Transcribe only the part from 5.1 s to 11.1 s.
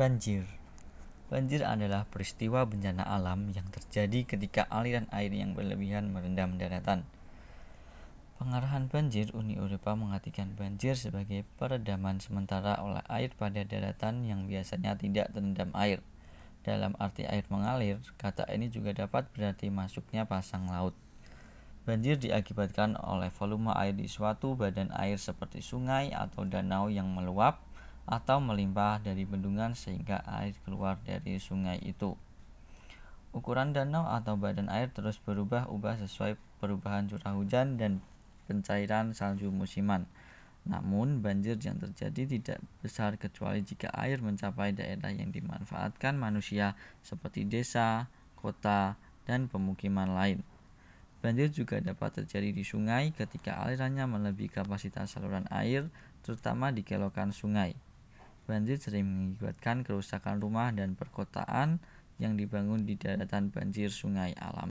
air yang berlebihan merendam daratan. Pengarahan banjir Uni Eropa mengartikan banjir